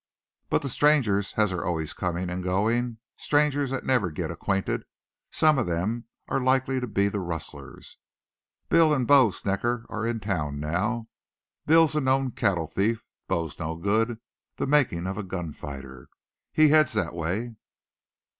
"But 0.49 0.63
the 0.63 0.69
strangers 0.69 1.35
as 1.37 1.51
are 1.53 1.63
always 1.63 1.93
comin' 1.93 2.31
an' 2.31 2.41
goin' 2.41 2.97
strangers 3.17 3.69
that 3.69 3.85
never 3.85 4.09
git 4.09 4.31
acquainted 4.31 4.83
some 5.31 5.59
of 5.59 5.67
them 5.67 6.05
are 6.27 6.39
likely 6.41 6.79
to 6.79 6.87
be 6.87 7.07
the 7.07 7.19
rustlers. 7.19 7.99
Bill 8.67 8.95
an' 8.95 9.05
Bo 9.05 9.29
Snecker 9.29 9.85
are 9.89 10.07
in 10.07 10.19
town 10.19 10.59
now. 10.59 11.07
Bill's 11.67 11.95
a 11.95 12.01
known 12.01 12.31
cattle 12.31 12.65
thief. 12.65 13.03
Bo's 13.27 13.59
no 13.59 13.75
good, 13.75 14.17
the 14.57 14.65
makin' 14.65 15.05
of 15.05 15.19
a 15.19 15.23
gun 15.23 15.53
fighter. 15.53 16.09
He 16.51 16.69
heads 16.69 16.93
thet 16.95 17.13
way. 17.13 17.53